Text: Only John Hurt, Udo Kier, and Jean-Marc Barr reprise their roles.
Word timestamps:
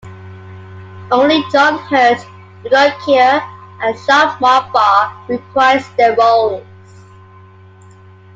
Only 1.11 1.43
John 1.51 1.77
Hurt, 1.77 2.25
Udo 2.65 2.89
Kier, 3.05 3.39
and 3.83 3.95
Jean-Marc 4.07 4.73
Barr 4.73 5.25
reprise 5.29 5.85
their 5.95 6.15
roles. 6.15 6.65